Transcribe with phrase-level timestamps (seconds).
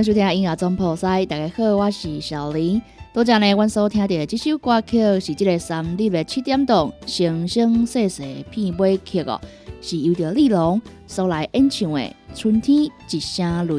[0.00, 2.80] 迎收听音乐总破塞，大家好，我是小林。
[3.12, 9.38] 多谢呢，阮所听到这首歌曲是这个三日的七点钟《生生世世片尾曲》哦，
[9.82, 12.00] 是由着李龙所来演唱的
[12.34, 13.74] 《春天一声雷》。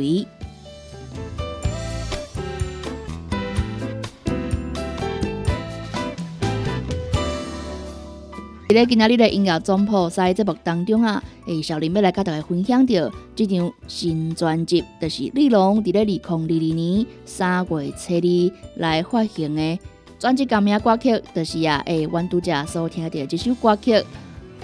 [8.73, 19.79] 在今仔日的音乐总铺赛节目当中啊，诶，小林要来甲大家分享到这张新专辑，就是李龙伫咧二零二二年三月七日来发行的
[20.19, 23.93] 专辑歌名歌曲，就是啊，诶，阮拄则所听到这首歌曲《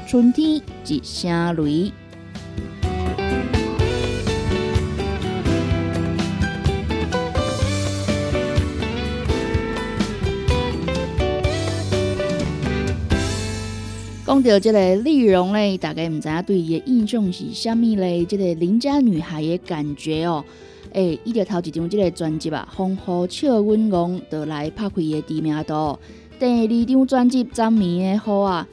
[0.08, 1.64] 春天一声雷》。
[14.28, 18.26] 讲到这个丽蓉嘞，大概唔知影对伊的印象是虾米嘞？
[18.26, 20.44] 这个邻家女孩的感觉哦，
[20.92, 25.98] 诶，伊着头一张这个专辑啊，风雨笑温柔，就来拍开的知名度。
[26.38, 28.68] 第二张专辑《昨暝的雨》啊，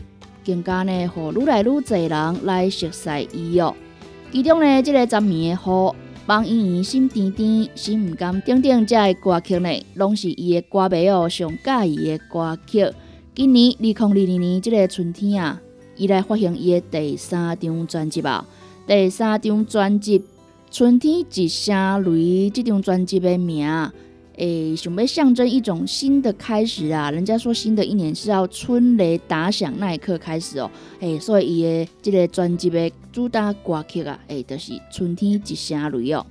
[0.45, 3.77] 更加呢，互愈来愈侪人来熟悉伊哦。
[4.33, 5.55] 其中呢，这个《昨暝的雨》，
[6.27, 12.91] 网易心甜甜，心毋甘等等，这个歌曲呢，拢是伊的歌迷哦上喜意的歌曲。
[13.37, 15.61] 今年二零二二年这个春天啊，
[15.97, 18.47] 伊来发行伊的第三张专辑吧。
[18.87, 20.21] 第三张专辑
[20.71, 23.69] 《春天一声雷》这张专辑的名，
[24.37, 27.11] 诶，想要象征一种新的开始啊。
[27.11, 30.71] 人家说新的一年是要春雷打响那一刻开始哦，
[31.01, 36.25] 诶，所以伊的这个专辑的主打歌曲啊，诶，就是《春天一声雷》哦。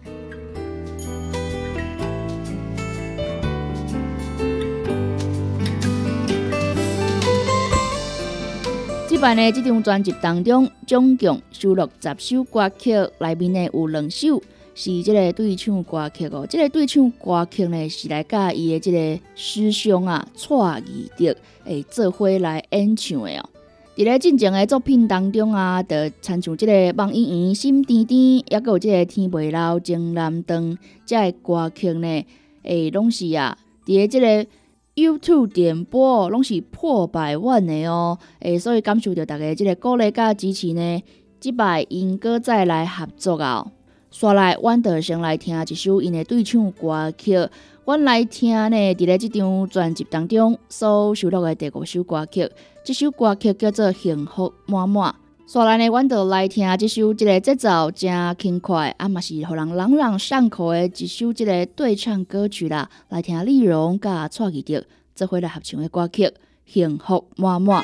[9.24, 14.44] 版的这张专辑当中，总共收录十首歌曲，内面呢有两首
[14.76, 16.46] 是这个对唱歌曲哦。
[16.50, 21.34] 这个对唱歌曲呢是来甲伊的这个师兄啊蔡义德
[21.64, 23.50] 诶做伙来演唱的哦。
[23.96, 32.26] 伫咧进前的作品当中啊，就参像这个望莺莺心甜甜，也有这个天未老情难断，这个歌曲呢
[32.64, 34.46] 诶拢是啊，伫咧这个。
[34.96, 41.04] YouTube 点播拢是破百万的哦，诶，所以感受到大家即个鼓励甲支持呢，
[41.40, 43.66] 即摆因哥再来合作啊。
[44.12, 47.50] 刷来，阮就先来听一首因的对唱歌曲。
[47.86, 52.48] 阮来听呢，伫咧即张专辑当中所收录的第五首歌曲，
[52.84, 55.12] 这首歌曲叫做《幸福满满》。
[55.46, 62.90] 刷来呢，阮就来听这首即个节奏真轻快，啊嘛是让人朗朗上口的一首即个对唱歌曲啦。
[63.10, 66.24] 来听丽蓉甲蔡义德做伙来合唱的歌曲
[66.66, 67.84] 《幸福满满》。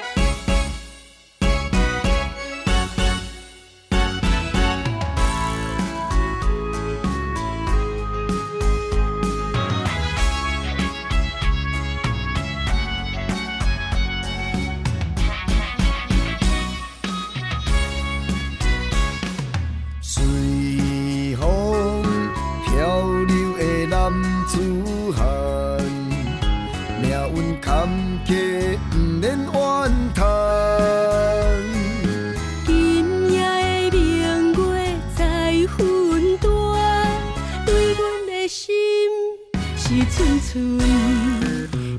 [40.52, 40.80] 寸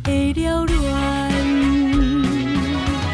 [0.02, 1.30] 的乱。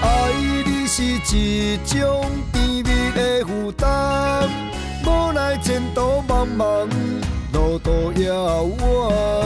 [0.00, 0.32] 爱
[0.64, 2.24] 你是一种
[2.54, 2.82] 甜蜜
[3.14, 4.48] 的负担，
[5.04, 6.88] 无奈前途茫茫，
[7.52, 9.45] 路途遥远。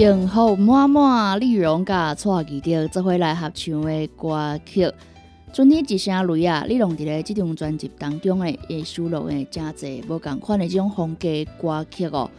[0.00, 4.86] 幸福满满，丽蓉甲蔡记着做伙来合唱的歌曲
[5.52, 6.64] 《春天一声雷》啊！
[6.66, 11.28] 李荣伫咧即张专辑当中诶，收录诶真侪无共款诶即种风格
[11.60, 12.30] 歌曲哦。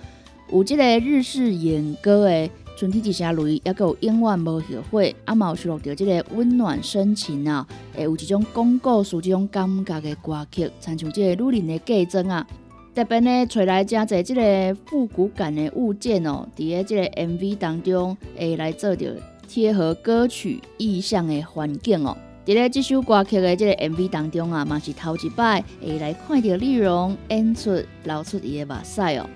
[0.51, 2.49] 有即个日式演歌诶
[2.79, 12.47] 《春天一声雷》，也有永远无后悔，啊嘛有收录着即个温暖深情啊，诶有一种讲故事即种感觉诶歌曲，参像即个女人诶嫁妆啊。
[12.93, 19.15] 特别呢，找来真侪即个复古感的物件哦，伫咧即个 MV 当中会来做着
[19.47, 22.17] 贴合歌曲意象的环境哦。
[22.45, 29.29] 伫咧即首歌曲的即个 MV 当中啊，嘛是头一摆会来看到丽蓉演出流出伊的目屎哦。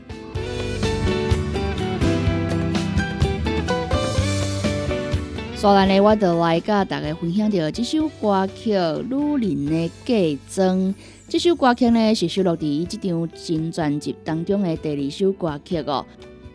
[5.56, 8.76] 所以呢，我就来甲大家分享着即首歌曲
[9.40, 10.78] 《女人的嫁妆》。
[11.28, 16.06] 这首歌曲呢是收录伫这张新专辑当中的第二首歌曲哦。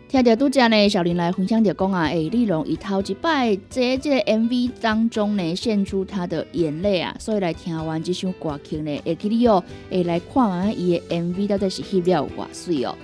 [0.07, 12.95] 听着拄则呢，小林来分享着讲啊，诶，李荣伊头一摆在这个 MV 当中呢，献出他的眼泪啊，所以来听完这首歌曲呢，会记得哦，会来看完伊的 MV 到底是翕了偌水哦。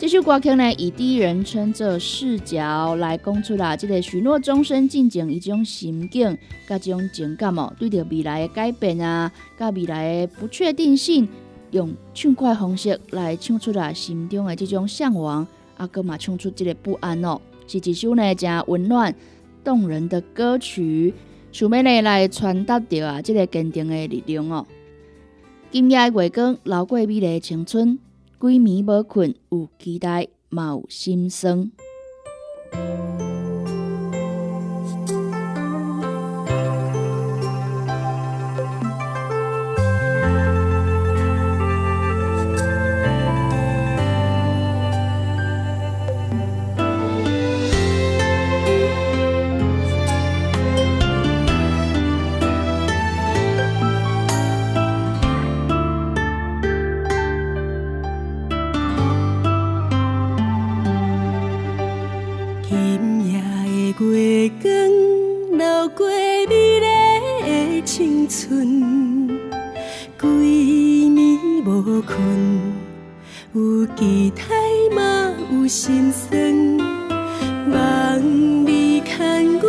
[0.00, 6.38] 这首歌曲呢，以第一人称这视角来讲出了，这个许诺终身进前一种心境，
[6.68, 11.28] 甲这种情感哦，对着未来的改变啊，甲未来的不确定性，
[11.72, 15.44] 用唱快方式来唱出了心中的这种向往，
[15.76, 19.12] 啊，搁嘛唱出这个不安哦，是一首呢真温暖
[19.64, 21.12] 动人的歌曲，
[21.50, 24.64] 想要呢来传达着啊，这个坚定的力量哦。
[25.72, 27.98] 今夜月光，流过美丽的青春。
[28.40, 31.72] 几暝无困，有期待，嘛有心酸。
[68.26, 69.28] 春，
[70.18, 70.26] 几
[71.10, 72.16] 暝无困，
[73.52, 74.42] 有期待
[74.94, 76.76] 嘛有心酸，
[77.70, 78.20] 望
[78.66, 79.62] 你牵阮，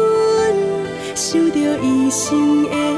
[1.15, 2.88] 守着一生的。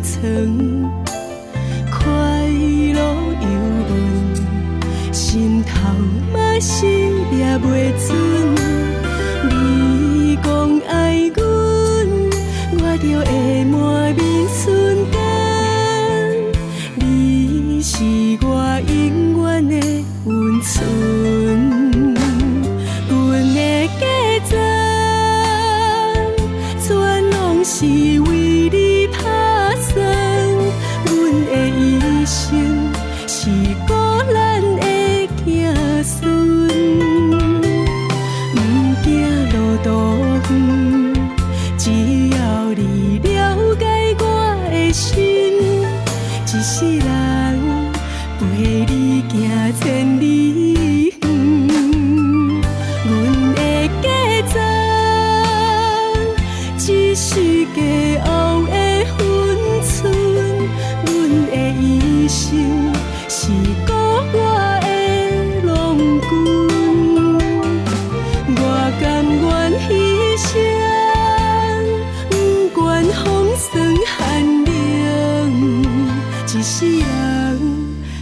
[0.00, 0.22] 床，
[1.90, 2.08] 快
[2.94, 3.00] 乐
[3.40, 3.46] 游
[3.88, 3.90] 魂，
[5.12, 5.70] 心头
[6.32, 6.86] 嘛是
[7.30, 7.66] 抓袂
[8.06, 8.25] 住。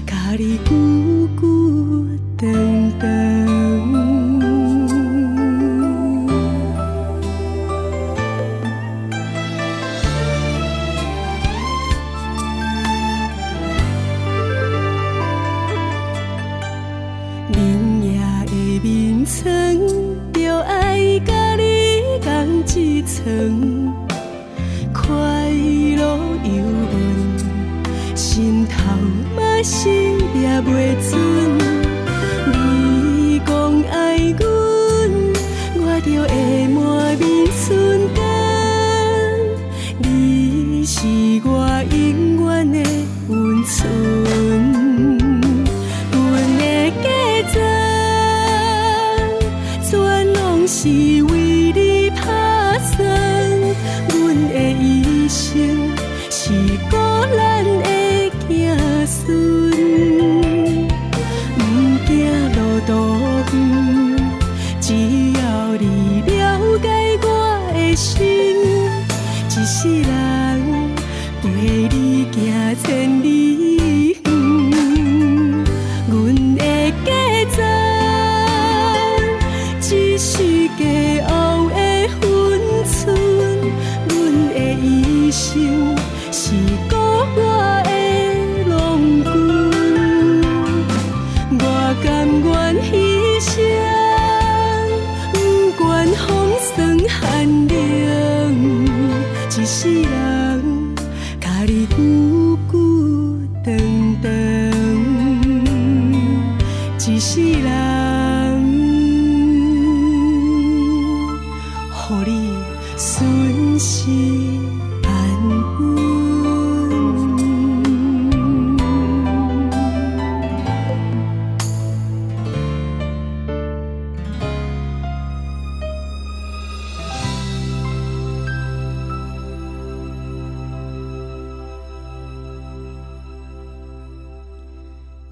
[0.06, 2.08] Kali gugur.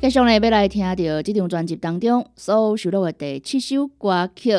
[0.03, 4.51] 接下来要来听到这张专辑当中所收录的第七首歌曲，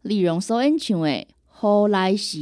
[0.00, 1.08] 李荣所演唱的
[1.48, 2.38] 《好来时》。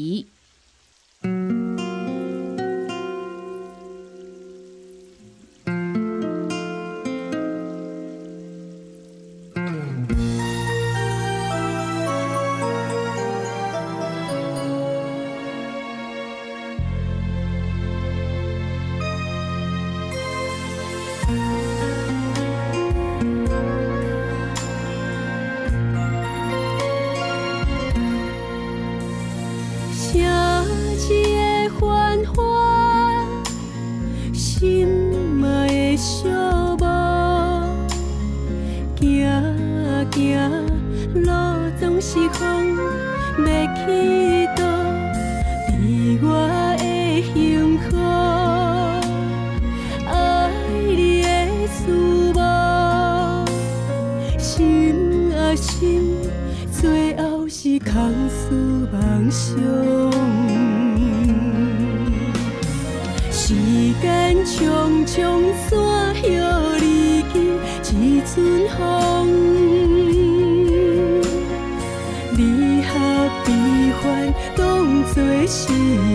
[75.47, 75.73] 希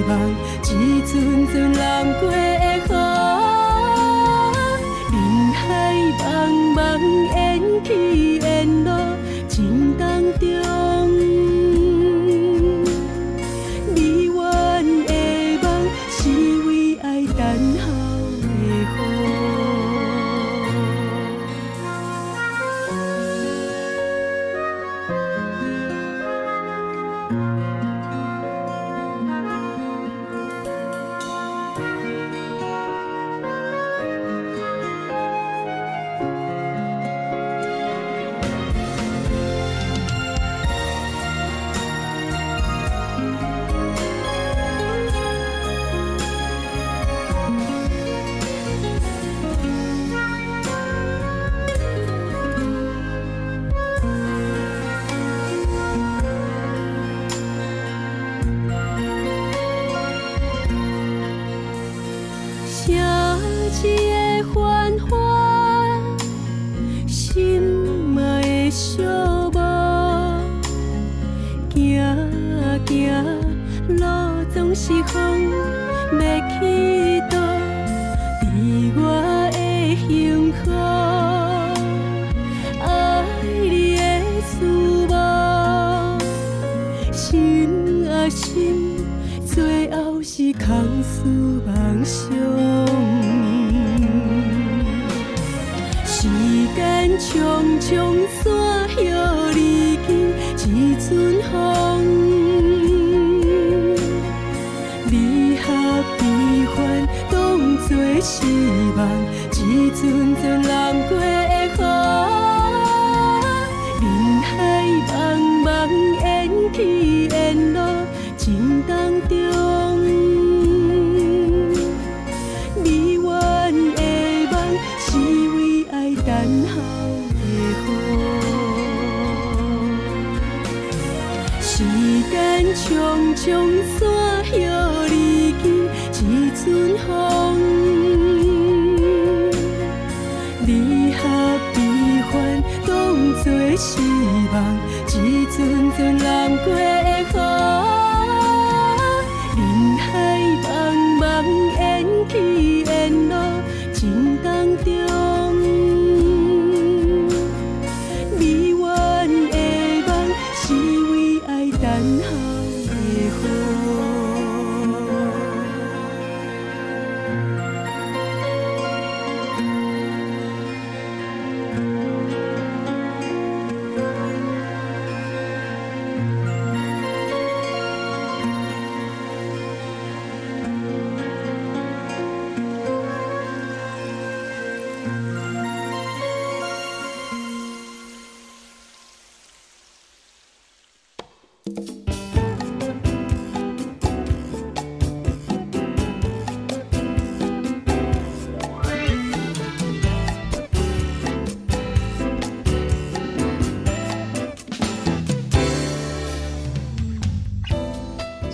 [0.08, 0.32] 望
[0.64, 2.98] 一阵阵南过的风
[5.12, 5.16] 人
[5.54, 6.24] 海茫
[6.74, 6.78] 茫
[7.36, 7.38] 缘
[7.84, 8.90] 起缘落
[9.48, 10.89] 情当中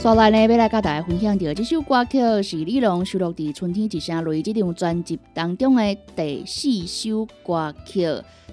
[0.05, 8.07] 刷来呢，要来甲大家分享到这首歌曲是李龙收录在《春天一声雷》这张专辑当中的第四首歌曲。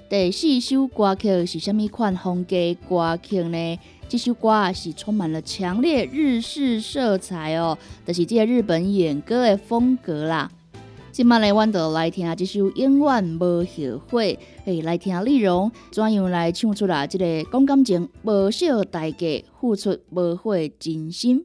[0.08, 2.56] 第四首歌曲是什么款风格
[2.88, 3.78] 歌曲呢？
[4.08, 10.50] 这首歌是充满了强烈日式色彩哦，就是这个日本演歌的风格啦。
[11.12, 17.06] 今麦来，阮就来听这首《永远无后悔》，诶，来听李荣怎样来唱出来？
[17.06, 21.44] 这个讲感情无少代价，付出无悔真心。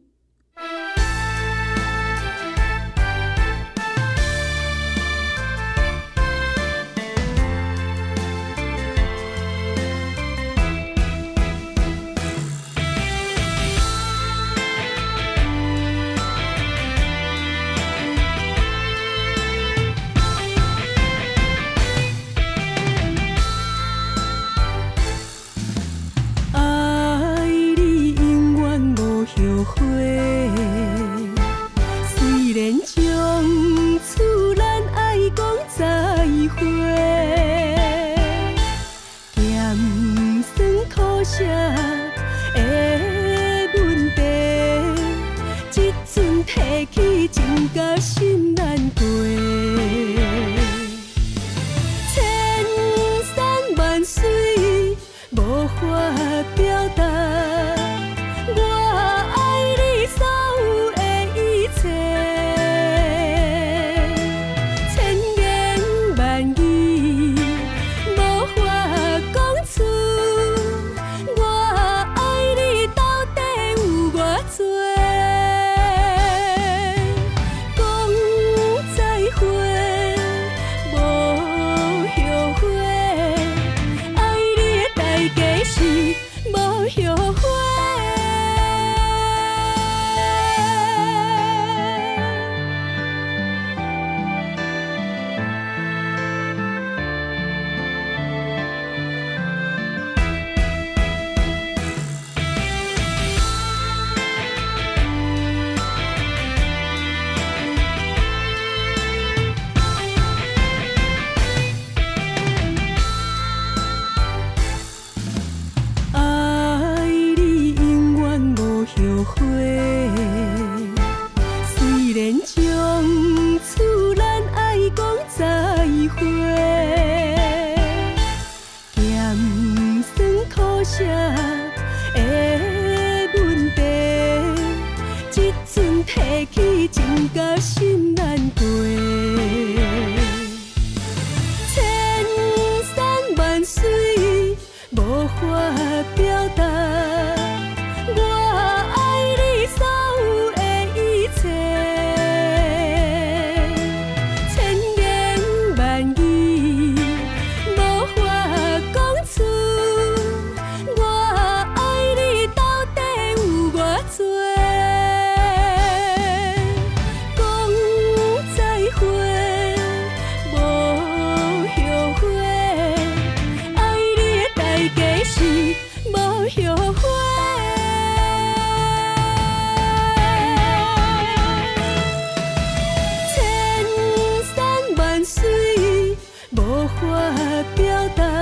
[187.01, 188.36] 我表达，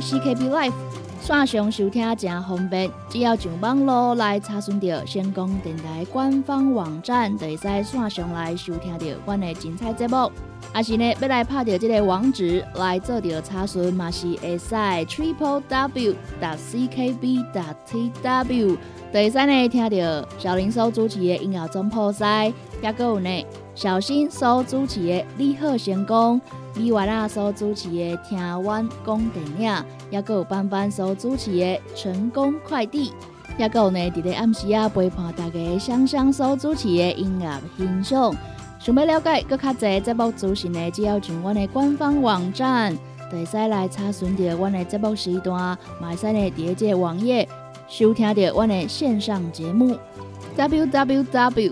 [0.00, 0.72] CKB Life，
[1.20, 10.30] 线上收听真方便，只要上网络来查询到成功电台官方网站，就会使线上来收听到阮的精彩节目。
[10.72, 18.76] 啊是呢，要来拍到这个网址来做到查询，嘛是会使 triple w 打 ckb 打 tw，
[19.12, 26.40] 就会使呢听到小林叔主持的音乐总破塞，也个有呢小新所主持的你好成功。
[26.76, 29.70] 李月啊所主持的《听阮讲电影》，
[30.10, 33.10] 也个有班班所主持的《成功快递》，
[33.58, 38.34] 也个有呢伫咧暗时啊陪伴大家香香所主持的音乐欣赏。
[38.78, 42.96] 想要了解更较侪节目资讯呢，只要上阮的官方网站，
[43.30, 47.46] 就会使来查询到阮的节目时段，嘛会使呢伫咧这个网页
[47.88, 49.98] 收听到阮的线上节目
[50.56, 51.68] ：www.ckbtw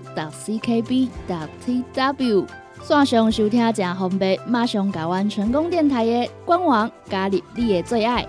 [2.89, 8.27] 线上收听真方便，马上甲阮成功电台的官网加入你的最爱。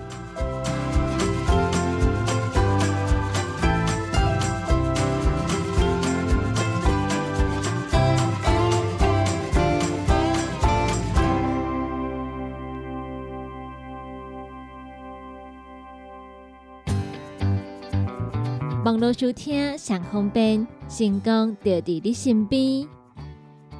[18.84, 22.99] 网络收听上方便，成功就伫你身边。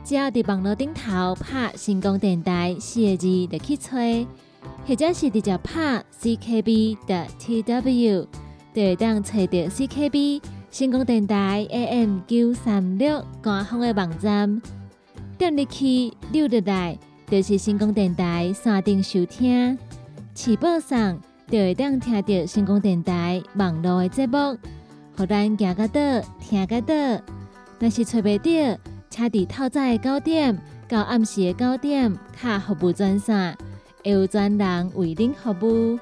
[0.10, 3.92] 只要伫网络顶头拍“成功电台”四个字，就去找，
[4.88, 8.26] 或者是直接拍 CKB 的 TW，
[8.74, 10.42] 就会当找到 CKB
[10.72, 14.60] 成功电台 AM 九三六官方的网站。
[15.38, 19.78] 点入去溜入来，就是成功电台山顶收听，
[20.34, 24.58] 起报上就会当听到成功电台网络的节目。
[25.16, 26.02] 互咱行到倒，
[26.40, 26.96] 听到倒。
[27.78, 33.58] 若是找袂到，车伫透早的九点到暗时的九点，卡服务专线，
[34.04, 36.00] 会有专人为您服务。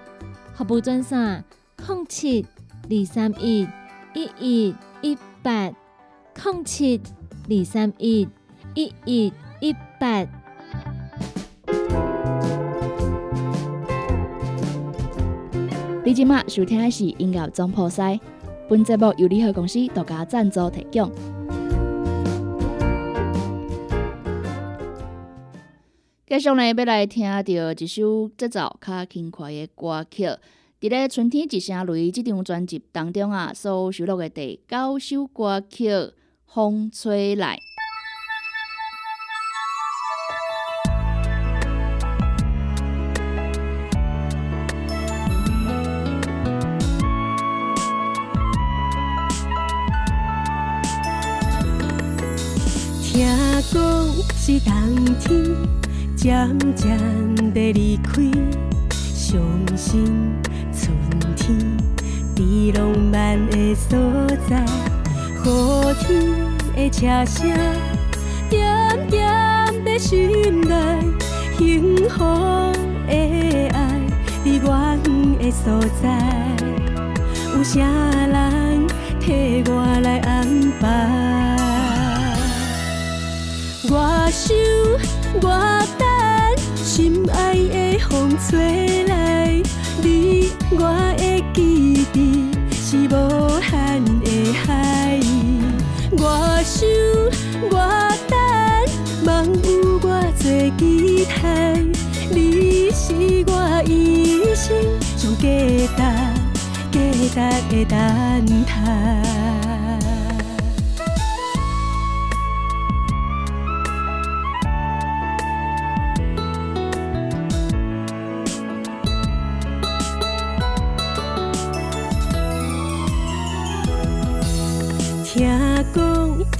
[0.53, 1.43] 服务专线：
[1.87, 2.45] 零七
[2.89, 3.67] 二三一
[4.13, 5.71] 一一一八
[6.43, 7.01] 零七
[7.49, 8.27] 二三一
[8.75, 10.25] 一一一八。
[16.03, 18.19] 你即马收听的是音乐总破塞，
[18.69, 21.11] 本节目由联合公司独家赞助提供。
[26.29, 30.25] 接下来，要来听到一首节奏较轻快的歌曲。
[30.25, 35.89] 伫咧《春天一声雷》这张专辑当中啊，所收录的第九首歌曲
[36.45, 37.55] 《风吹来》。
[53.01, 53.25] 听
[53.71, 55.86] 讲是冬天
[56.17, 56.97] 渐渐
[57.53, 58.11] 地离开，
[59.13, 59.39] 相
[59.77, 60.03] 信
[60.73, 60.91] 春
[61.35, 61.55] 天
[62.35, 63.97] 伫浪漫的所
[64.49, 64.65] 在，
[65.45, 65.47] 雨
[66.01, 66.09] 天
[66.75, 67.47] 的车声，
[68.49, 68.57] 就
[69.11, 70.73] 在心内，
[71.55, 72.17] 幸福
[73.07, 73.13] 的
[73.69, 73.77] 爱
[74.43, 76.05] 伫阮的所在，
[77.55, 77.79] 有啥
[78.25, 78.87] 人
[79.19, 80.47] 替我来安
[80.81, 80.85] 排？
[83.89, 84.57] 我想，
[85.41, 85.47] 我
[85.97, 86.06] 等，
[86.97, 89.61] 心爱的风吹来，
[90.01, 90.79] 你我
[91.15, 91.61] 的记
[92.11, 95.19] 忆是无限的海。
[96.13, 96.89] 我想，
[97.69, 97.77] 我
[98.27, 98.35] 等，
[99.23, 100.07] 梦有我
[100.41, 101.77] 多期待，
[102.31, 103.13] 你是
[103.45, 104.65] 我一生
[105.15, 105.45] 上价
[106.91, 106.95] 值、
[107.29, 107.37] 价
[107.69, 107.95] 值的等
[108.65, 109.46] 待。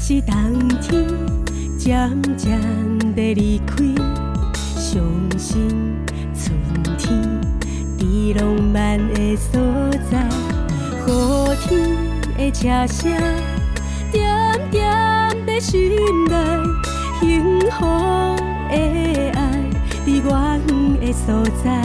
[0.10, 0.32] 是冬
[0.80, 1.06] 天
[1.78, 2.58] 渐渐
[3.14, 3.76] 地离开，
[4.78, 5.04] 相
[5.38, 5.68] 信
[6.34, 6.58] 春
[6.98, 7.42] 天
[8.00, 8.06] 在
[8.40, 9.60] 浪漫的所
[10.10, 10.26] 在，
[11.06, 11.10] 雨
[11.62, 11.68] 天
[12.38, 13.12] 的车声
[14.10, 14.24] 点
[14.72, 14.82] 点
[15.46, 15.92] 在心
[16.30, 16.34] 内，
[17.20, 17.84] 幸福
[18.70, 18.76] 的
[19.34, 19.38] 爱
[20.06, 20.58] 伫阮
[21.02, 21.84] 的所在，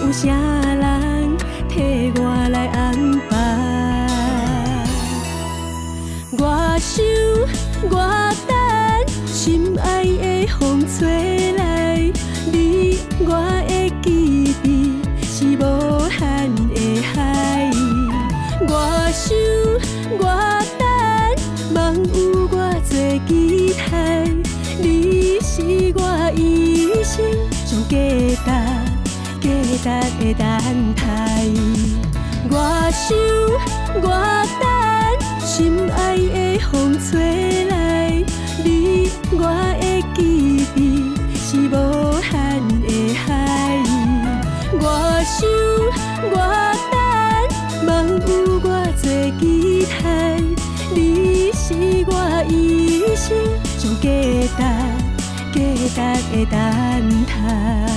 [0.00, 1.36] 有啥人
[1.68, 2.94] 替我来安
[3.28, 3.33] 排？
[6.46, 7.02] 我想，
[7.88, 7.96] 我
[8.46, 8.54] 等，
[9.26, 12.12] 心爱的风吹来，
[12.52, 13.30] 你我
[13.66, 15.62] 的记忆是无
[16.10, 16.20] 限
[16.68, 17.70] 的海。
[18.68, 18.70] 我
[19.10, 19.34] 想，
[20.18, 20.22] 我
[20.78, 20.84] 等，
[21.72, 21.76] 梦
[22.12, 22.14] 有
[22.52, 22.54] 我
[22.90, 22.92] 多
[23.26, 24.28] 期待，
[24.78, 25.50] 你是
[25.96, 26.00] 我
[26.36, 27.24] 一生
[27.64, 27.90] 上价
[29.40, 29.42] 值、
[29.82, 29.86] 价
[30.20, 30.44] 值的等
[30.94, 31.02] 待。
[32.50, 32.52] 我
[32.92, 33.16] 想，
[34.02, 34.06] 我
[34.60, 34.68] 等，
[35.56, 38.10] 心爱的风吹来，
[38.64, 39.46] 你我
[39.80, 41.72] 的记忆是无
[42.20, 42.32] 限
[42.82, 43.24] 的海。
[44.72, 44.82] 我
[45.22, 45.46] 想，
[46.32, 46.36] 我
[46.90, 47.88] 等，梦
[48.18, 48.28] 有
[48.64, 48.66] 我
[49.00, 49.06] 多
[49.38, 50.02] 期待，
[50.92, 51.62] 你是
[52.08, 52.12] 我
[52.48, 53.24] 一生
[53.78, 54.04] 上价
[55.52, 55.54] 值、
[55.94, 56.56] 价值的等
[57.26, 57.93] 待。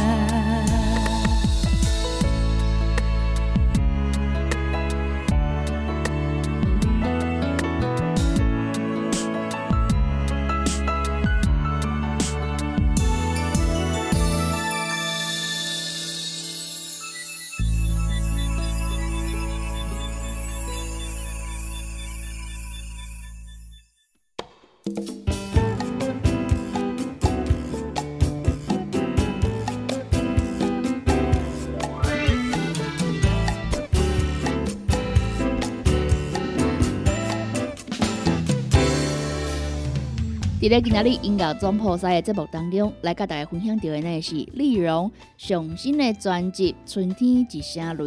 [40.59, 48.03] 伫咧今仔日音乐总破赛的节目当中，来甲大家分享到的呢是丽蓉上新的专辑《春天一声雷》。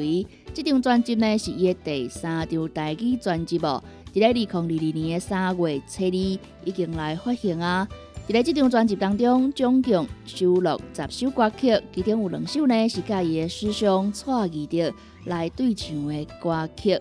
[0.52, 3.80] 这张专辑呢是伊的第三张台语专辑哦。
[4.12, 7.86] 伫咧二零二二年的三月初二已经来发行啊。
[8.26, 14.92] 伫咧这张专辑当中，总共收录十首歌曲，其中有两首呢是甲伊的师兄蔡义德
[15.26, 16.98] 来对唱的歌曲。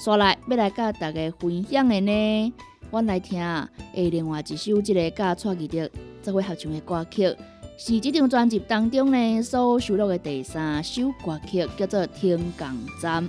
[0.00, 2.52] 刷来要来甲大家分享的呢。
[2.90, 5.90] 阮来听下，另外一首即个甲蔡义德
[6.22, 7.36] 做伙合唱的歌曲，
[7.76, 13.24] 是即张专辑当中呢所收录的第三首歌曲，叫做《天港站》。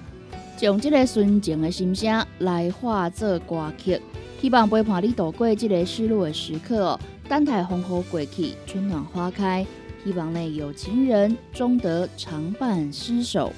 [0.55, 3.99] 将即个纯情的心声来化作歌曲，
[4.41, 6.99] 希望陪伴你度过即个失落的时刻哦。
[7.28, 9.66] 等待风雨过去，春暖花开，
[10.05, 13.51] 希望呢有情人终得长伴厮守。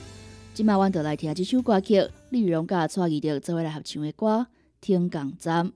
[0.53, 4.47] 今麦阮就来听这首歌曲，李荣甲蔡义德做伙来合唱的歌
[4.81, 5.67] 《天港站》。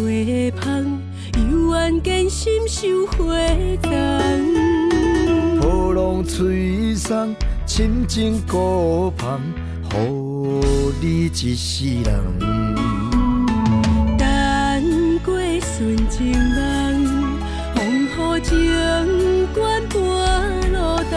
[0.00, 0.06] 花
[0.62, 0.98] 香，
[1.50, 3.34] 幽暗艰辛受火
[3.82, 3.92] 葬。
[5.60, 7.34] 波浪吹送，
[7.66, 9.40] 深情孤旁，
[9.92, 9.96] 予
[11.02, 12.08] 你一世人。
[14.16, 16.58] 等过纯情梦，
[17.74, 18.48] 风雨情
[19.52, 19.98] 关半
[20.72, 20.76] 路
[21.10, 21.14] 东。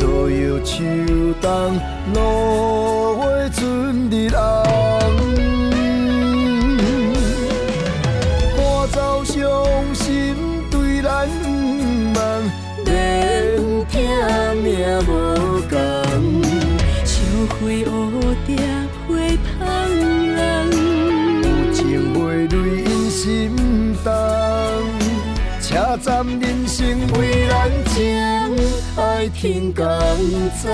[0.00, 0.84] 落叶秋
[1.40, 1.80] 冬，
[2.12, 4.73] 落花春日红。
[26.04, 28.04] 站人生为咱情，
[28.94, 29.86] 爱天公
[30.60, 30.68] 知。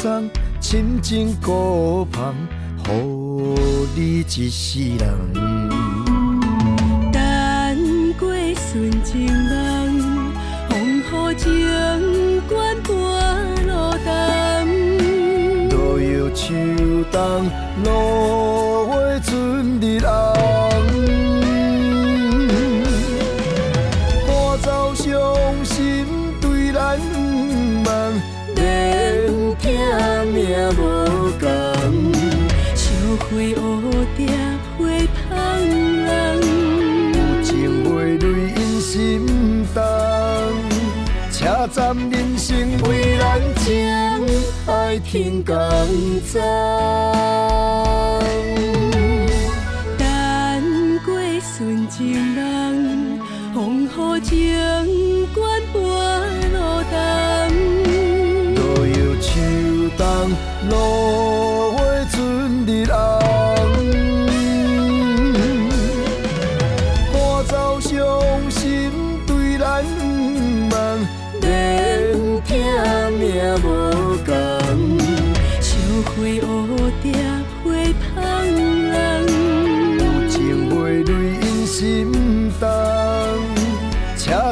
[0.00, 0.30] 送，
[0.62, 2.34] 深情孤芳，
[2.88, 3.54] 予
[3.94, 5.29] 你一世人。
[41.40, 43.72] 车站人生为咱情，
[44.66, 45.56] 爱天公
[46.30, 46.38] 早。
[49.96, 50.04] 等
[51.06, 53.18] 过纯情人，
[53.54, 53.88] 风雨
[54.20, 54.54] 情
[55.34, 55.80] 关半
[56.52, 56.58] 路
[56.90, 56.94] 东。
[58.54, 59.30] 路遥秋
[59.96, 60.04] 冬，
[60.68, 60.76] 落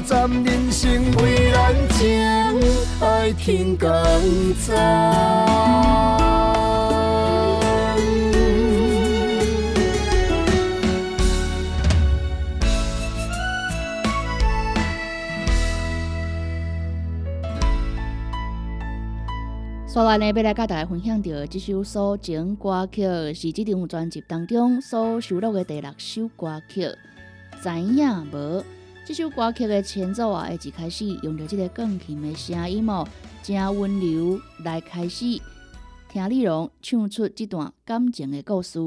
[0.08, 2.18] 站人生为咱情，
[2.98, 3.88] 爱天公
[4.54, 4.72] 早。
[19.86, 23.02] 刷来呢，要来甲大家分享到这首抒情歌曲，
[23.34, 26.88] 是这张专辑当中所收录的第六首歌曲。
[27.62, 28.64] 知影无？
[29.08, 33.08] 这首歌曲的前奏啊，一开始用着这个钢琴的声音哦，
[33.42, 35.40] 真温柔来开始，
[36.10, 38.78] 听李荣唱出这段感情的故事。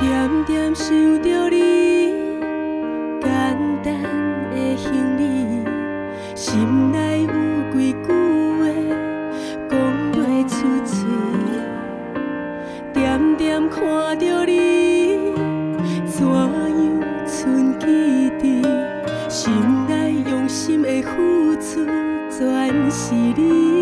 [0.00, 0.88] 点点想
[1.22, 2.14] 着你，
[3.20, 3.30] 简
[3.82, 4.02] 单
[4.50, 5.62] 的行李，
[6.34, 7.28] 心内有
[7.78, 8.08] 几句
[8.56, 8.62] 话
[9.68, 9.78] 讲
[10.10, 10.16] 不
[10.48, 10.96] 出嘴。
[12.94, 15.34] 点点看着你，
[16.06, 16.40] 怎样
[17.26, 18.62] 剩记忆？
[19.28, 19.52] 心
[19.86, 21.84] 内用心的付出，
[22.30, 23.79] 全是你。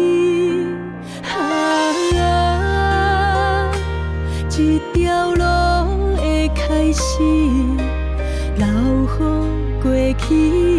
[10.21, 10.78] 予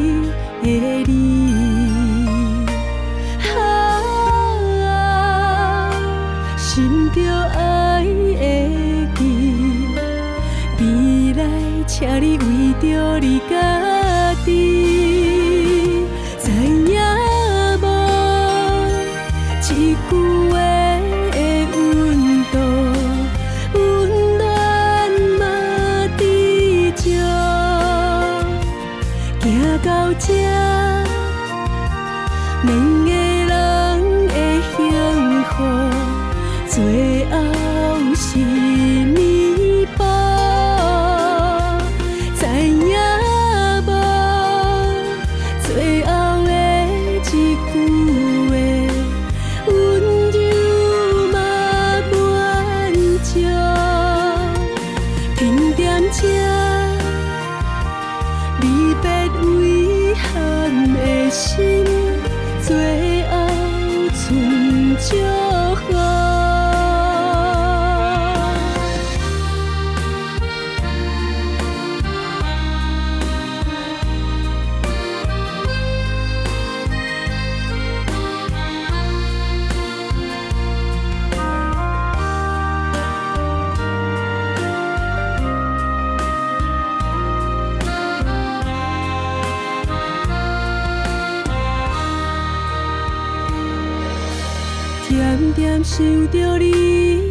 [95.91, 97.23] 想着你，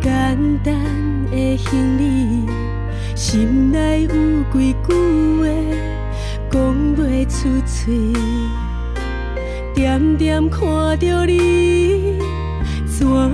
[0.00, 0.72] 简单
[1.28, 2.46] 的行李，
[3.16, 4.08] 心内有
[4.52, 4.94] 几句
[5.40, 5.48] 话
[6.52, 8.12] 讲袂出嘴，
[9.74, 10.60] 点点看
[11.00, 12.14] 着你，
[12.86, 13.28] 怎样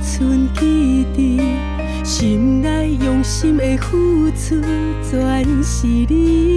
[0.00, 1.42] 剩记忆？
[2.02, 4.62] 心内用心的付出，
[5.02, 6.51] 全是你。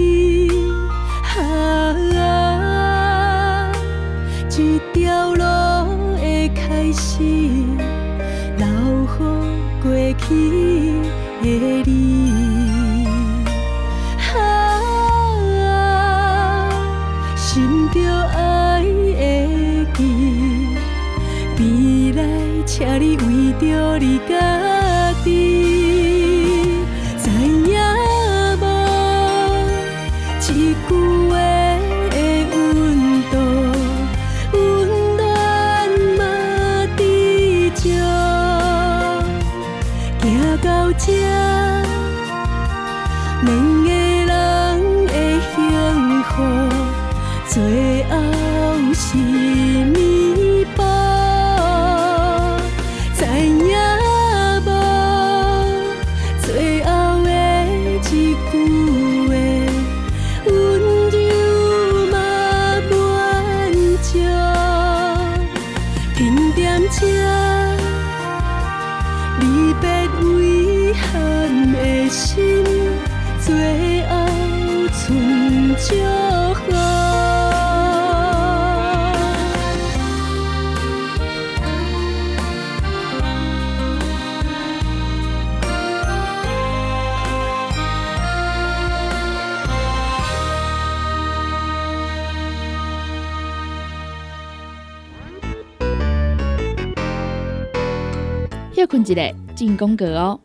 [99.66, 100.40] 进广告哦。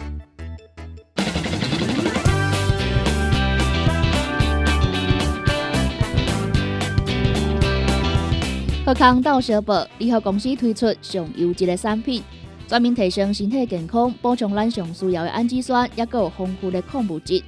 [8.87, 12.23] 贺康到小宝联合公司推出上优质的产品，
[12.66, 17.43] 专门提升身体健康，补充咱上需要的氨基酸，也有丰富的矿物质。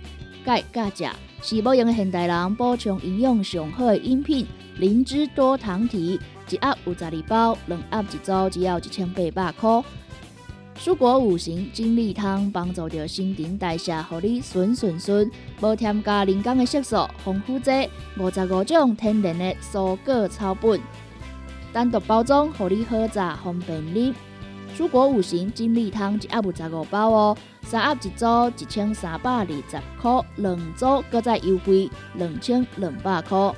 [0.44, 4.46] 钙、钾、钾是保养的现代人补充营养上好的饮品。
[4.76, 6.20] 灵芝多糖体
[6.50, 9.82] 一盒有十二包，两盒一组只要一千八百块。
[10.84, 15.30] 蔬果五行精力汤帮助着新陈代谢，互你顺顺顺，
[15.60, 17.70] 无添加人工的色素，丰富剂
[18.18, 20.80] 五十五种天然的蔬果草本，
[21.72, 24.12] 单独包装，互你好榨方便啉。
[24.76, 28.26] 蔬果五行精力汤一盒有十五包哦，三盒一组
[28.58, 33.54] 一千三百二十块，两组搁再优惠两千两百块。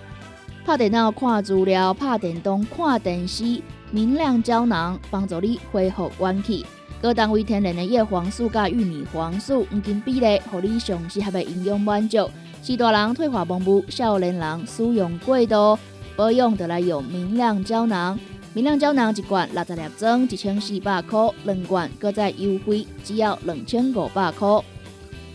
[0.66, 6.66] 拍电脑看资料，拍电动看电视，明亮胶囊帮助你恢复元气。
[7.02, 12.30] 高单位天然的叶黄素甲玉米黄素黄金比例，互你上适合的营养满足。
[12.62, 15.78] 是大人退化盲目，少年人使用过度，
[16.16, 18.18] 保养就来用明亮胶囊。
[18.54, 24.48] 明亮胶囊一罐六十粒装，一千四百块；两罐搁再优惠，只要两千五百块。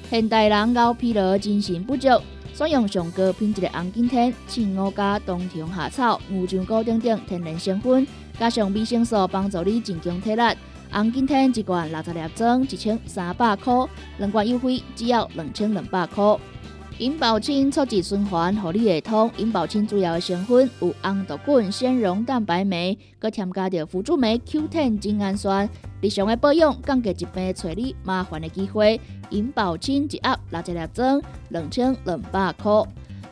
[0.09, 2.07] 现代人熬疲劳、精神不足，
[2.55, 8.07] 选用上高品质的红景天、青乌加、冬虫夏草、牛樟菇等等天然成分，
[8.39, 10.41] 加上维生素，帮助你增强体力。
[10.91, 13.87] 红景天一罐六十粒装，一千三百块；
[14.17, 16.35] 两罐优惠，只要两千两百块。
[16.97, 19.29] 银保清促进循环，互你会通。
[19.37, 25.69] 银保清主要的成分有红豆滚、纤溶蛋白酶，佮添加着辅助酶 Q10 精氨酸。
[26.01, 28.99] 日常的保养，降低疾病找你麻烦的机会。
[29.29, 32.83] 银保清一盒六十粒装，两千两百块。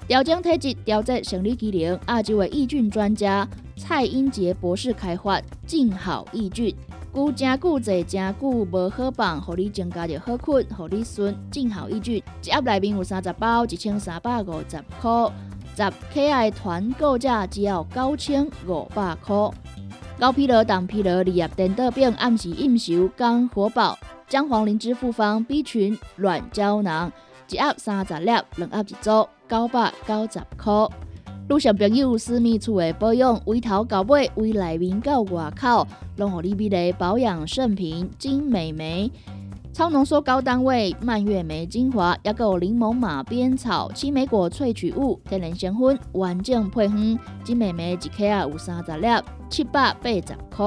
[0.07, 3.45] 调整体质、调节生理机能，亚洲的益菌专家
[3.75, 6.73] 蔡英杰博士开发静好益菌。
[7.17, 12.21] 久真久坐真久无好放，互你增加着好困，互你顺正好益菌。
[12.43, 15.31] 一盒内面有三十包，一千三百五十块。
[15.75, 19.35] 十 K I 团购价只要九千五百块。
[20.19, 23.97] 高疲劳、当疲劳、日夜颠倒病、暗时应酬、肝火爆，
[24.27, 27.11] 姜黄灵芝复方 B 群软胶囊，
[27.49, 30.87] 一盒三十粒，两盒一组，九百九十块。
[31.47, 35.87] 路上朋友私密处的保养，从头到尾，从内面到外口，
[36.17, 39.09] 拢互你美丽保养圣品金美眉。
[39.71, 47.19] 超浓缩高单位蔓越莓精华，也有柠檬马鞭草、青莓果萃取物、天然成分，完整配方。
[47.45, 49.07] 金美眉一克有三十粒，
[49.49, 50.65] 七百八十块。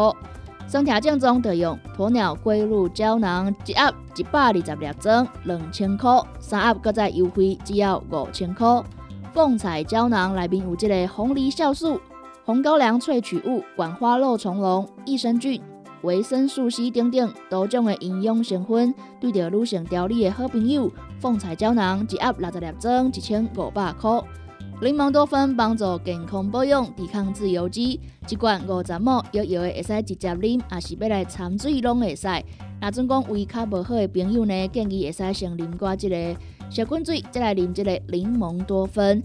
[0.67, 6.23] 身体正宗就用鸵鸟龟乳胶囊，一盒一百二十粒装，两千块。
[6.39, 8.83] 三盒搁再优惠，只要五千块。
[9.33, 12.01] 凤彩胶囊内面有即个红梨酵素、
[12.45, 15.63] 红高粱萃取物、管花肉虫龙、益生菌、
[16.03, 20.91] 维生素 C 等等多种的营养成分，对着女性调理的好朋友。
[21.21, 24.21] 凤彩胶囊一盒六十粒装，一千五百块。
[24.83, 32.27] 柠檬多酚帮助健康保养，抵抗自由基，一罐五十毫摇摇的会使直接啉，也是要来掺水拢会使。
[32.81, 36.17] 那阵讲胃较无好的朋友呢，建议会使先啉寡即个
[36.71, 39.21] 小滚水，再来啉即个柠檬多酚。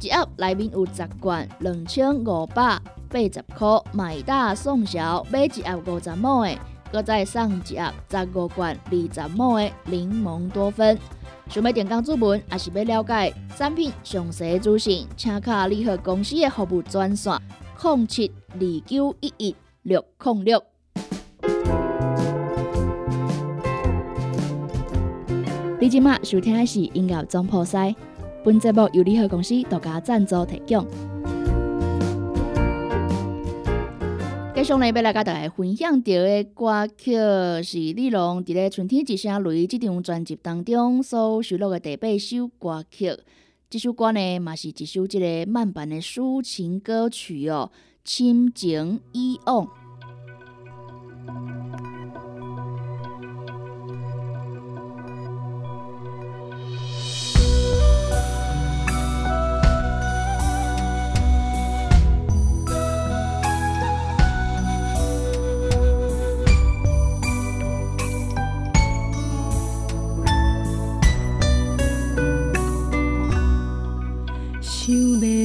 [0.00, 2.80] 一盒内面有十罐，两千五百
[3.10, 6.58] 八十块，买大送小，买一盒五十毫的，
[6.90, 10.98] 搁再送一盒十五罐二十毫的柠檬多酚。
[11.48, 17.38] 想要点讲注文，还是要了解产品详细资讯，请卡联合公司的服务专线：
[17.82, 20.62] 零七二九一一六零六。
[25.78, 27.94] 你今麦收听的是音乐总破塞，
[28.42, 30.86] 本节目由联合公司独家赞助提供。
[34.54, 37.12] 继续呢，要来甲大家分享到的歌曲
[37.62, 43.14] 是李龙伫咧《春天一声雷》这张专辑当中所收录的第八首歌曲。
[43.68, 47.70] 这首歌呢，嘛是一首即个慢版的抒情歌曲哦，
[48.02, 49.66] 《亲情以往》。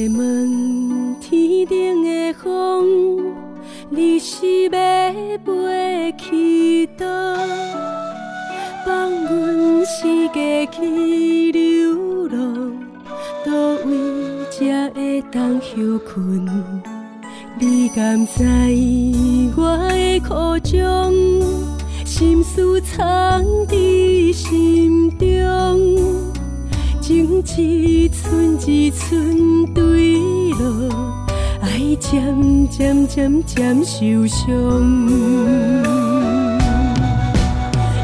[0.08, 3.24] 问天顶的风，
[3.90, 4.70] 你是要
[5.44, 7.36] 飞去哪？
[8.84, 12.72] 放阮四界去流浪，
[13.46, 13.52] 哪
[13.86, 13.90] 位
[14.50, 16.46] 才会当休困？
[17.58, 18.42] 你甘知
[19.56, 21.12] 我的苦衷，
[22.04, 23.76] 心事藏在
[24.32, 24.91] 心。
[27.56, 30.88] 一寸一寸坠落，
[31.60, 34.46] 爱渐渐渐渐受伤。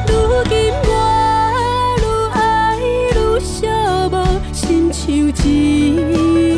[0.06, 0.12] 如
[0.48, 0.90] 今我
[1.98, 2.02] 愈
[2.32, 2.80] 爱愈
[3.40, 3.66] 寂
[4.08, 4.14] 寞，
[4.52, 6.57] 心像针。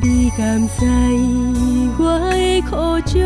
[0.00, 0.84] 你甘知
[1.98, 3.20] 我的苦衷，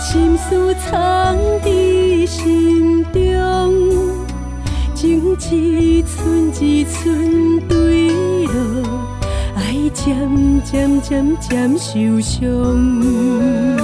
[0.00, 1.70] 心事藏在
[2.26, 3.12] 心中，
[4.94, 8.08] 情一寸一寸坠
[8.46, 8.52] 落，
[9.54, 9.60] 爱
[9.92, 13.83] 渐渐渐渐受伤。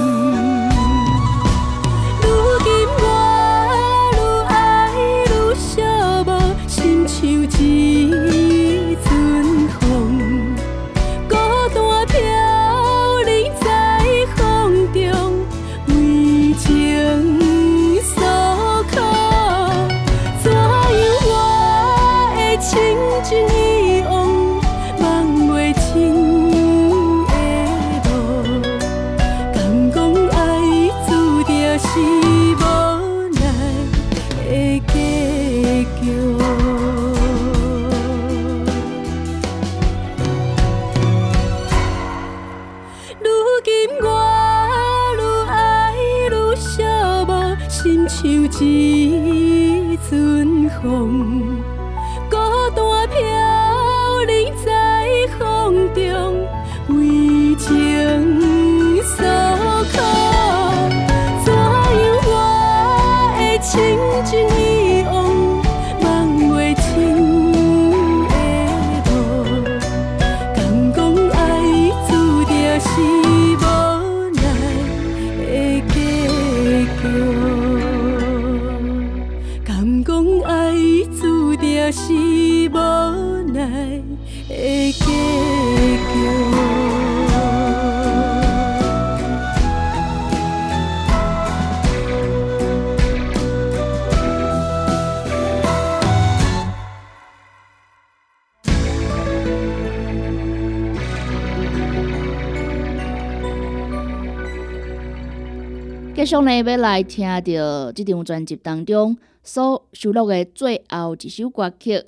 [106.21, 111.99] 继续呢，要来听到这张专辑当中所收录的最后一首歌曲，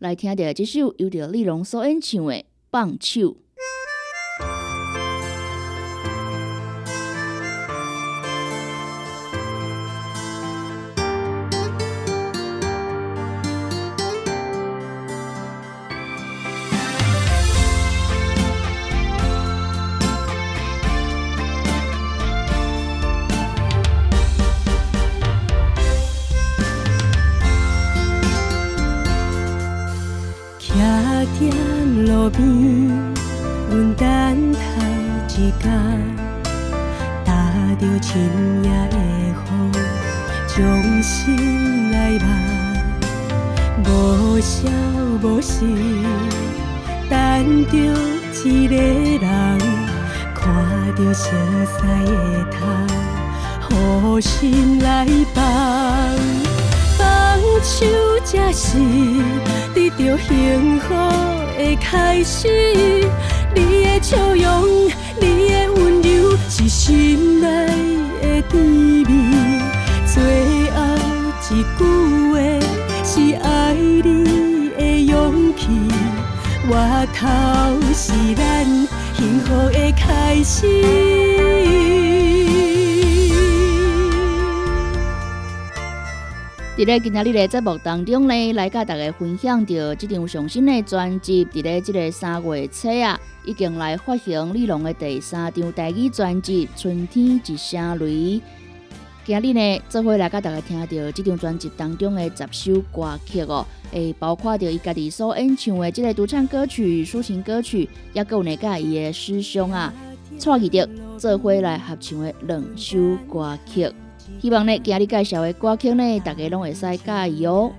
[0.00, 2.34] 来听到这首由着李荣所演唱的
[2.72, 3.20] 《放手》。
[38.02, 38.20] 深
[38.64, 38.96] 夜的
[39.46, 39.72] 风，
[40.48, 42.26] 将心来梦，
[43.84, 44.68] 无消
[45.22, 45.64] 无息，
[47.08, 47.72] 等着
[48.44, 49.58] 一个人，
[50.34, 50.44] 看
[50.94, 51.30] 着熟
[51.64, 52.12] 悉的
[52.50, 55.42] 头，予心来放，
[56.98, 57.86] 放手
[58.24, 58.76] 才是
[59.74, 60.92] 得到幸福。
[61.56, 62.48] 的开始，
[63.54, 64.90] 你的笑容，
[65.22, 67.46] 你的温柔，是心内
[68.20, 69.10] 的甜蜜。
[70.04, 70.18] 最
[70.72, 70.76] 后
[71.38, 71.80] 一句
[72.28, 72.34] 话，
[73.04, 73.10] 是
[73.40, 75.12] 爱你的勇
[75.56, 75.60] 气。
[76.68, 77.20] 外头
[77.94, 78.42] 是咱
[79.14, 80.66] 幸福的开始。
[86.82, 91.44] 伫咧今仔日的节目当中呢，来甲大家分享到这张上新的专辑。
[91.44, 98.06] 伫咧即个三月初啊，已经来发行李龙的第三张台语专辑《春天一声雷》。
[99.24, 109.94] 今日呢，做伙来甲大家听到这张专辑当中的十首歌曲哦，诶，包括着伊家己所演唱的即个独唱歌曲、抒情歌曲，也有呢甲伊的师兄啊，
[110.36, 112.98] 蔡伊着做伙来合唱的两首
[113.32, 113.88] 歌曲。
[114.40, 117.70] 希望呢，今日介绍的歌曲呢，大家拢会使介意哦。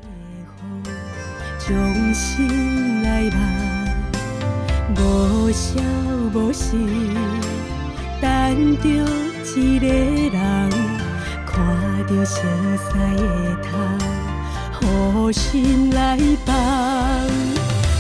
[1.60, 3.24] 将心来
[4.96, 5.82] 无消
[6.34, 6.78] 无息，
[8.22, 8.90] 等着
[9.56, 10.70] 一个人，
[11.46, 11.56] 看
[12.08, 12.42] 着熟
[12.78, 16.54] 悉的头，予心来放，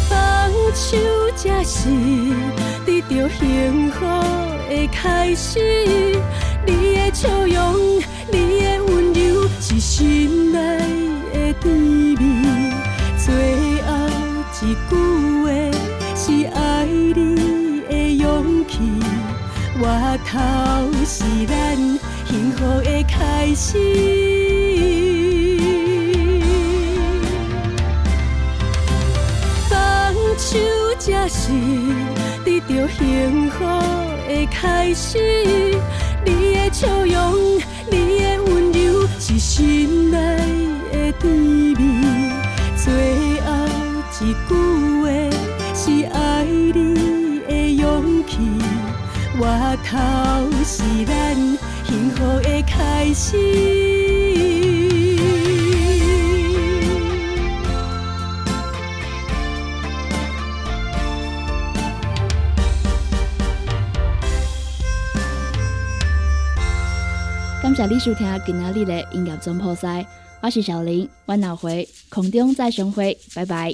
[0.09, 0.97] 放手
[1.35, 1.89] 才是
[2.85, 4.05] 得到幸福
[4.69, 5.59] 的开始。
[6.65, 8.01] 你的笑容，
[8.33, 10.57] 你的温柔，是心内
[11.31, 12.21] 的甜蜜。
[13.23, 13.29] 最
[13.83, 13.87] 后
[14.63, 14.91] 一句
[15.43, 15.45] 话，
[16.15, 18.73] 是爱你的勇气。
[19.79, 19.85] 外
[20.25, 20.31] 头
[21.05, 21.53] 是咱
[22.25, 23.67] 幸福的开始。
[29.69, 29.75] 放
[30.39, 30.57] 手
[30.97, 31.51] 才是
[32.43, 33.63] 得到幸福
[34.27, 35.77] 的开始。
[36.25, 37.59] 你的笑容，
[37.89, 40.17] 你的温柔，是心内
[40.91, 41.81] 的甜蜜。
[42.75, 43.47] 最后
[44.21, 44.53] 一句
[45.01, 45.03] 话，
[45.73, 45.81] 是
[46.13, 48.31] 爱你的勇气。
[49.39, 49.97] 外头
[50.63, 51.13] 是咱
[51.85, 54.12] 幸福的开始。
[67.75, 70.05] 感谢你收听今仔日的音乐总破塞，
[70.41, 73.73] 我是小林，我后回空中再相会，拜拜。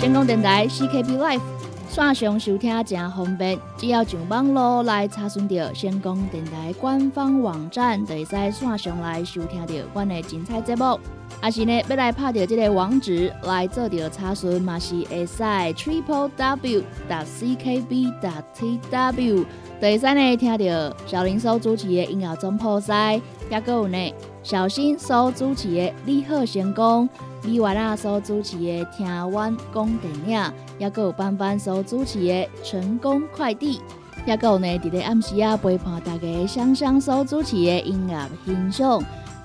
[0.00, 1.42] 成功电台 CKB Life
[1.90, 10.98] 线上收听真方便，只要上网络来查询到成功电台官方网站，就会使线上来收听到阮的精彩节目。
[11.42, 16.82] 也是呢，要来拍到这个网址来做到查询，嘛是会使 triple w
[17.24, 19.44] c k b dot t w。
[19.80, 23.20] 第三呢，听到小林所主持的音乐总破塞，
[23.50, 24.14] 也个有呢，
[24.44, 27.08] 小新所主持的你好成功，
[27.42, 33.80] 李婉娜所主持的听完讲电影，也个有班班所主持的成功快递，
[34.26, 39.02] 也个有呢，伫咧暗时啊陪伴大家香香所主持的音乐欣赏。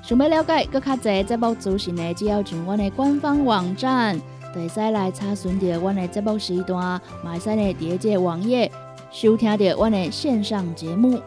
[0.08, 4.18] 想要了解更较侪节目资讯的，只要上阮的官方网站，
[4.56, 8.72] 就会使来查询到阮的节目时段，买使呢伫个网页
[9.12, 11.20] 收听到阮的线上节目。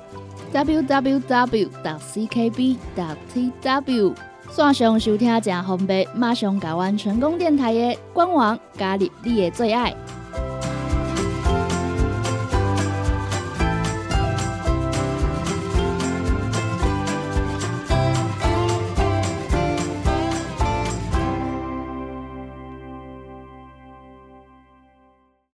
[0.55, 0.95] www.ckb.tw
[4.51, 9.95] 线上收听正方便，马上甲阮成功电台的官网加入你的最爱。